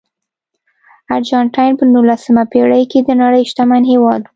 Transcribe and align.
ارجنټاین 1.15 1.73
په 1.79 1.83
نولسمه 1.93 2.43
پېړۍ 2.51 2.83
کې 2.91 2.99
د 3.03 3.09
نړۍ 3.21 3.43
شتمن 3.49 3.83
هېواد 3.91 4.21
و. 4.23 4.29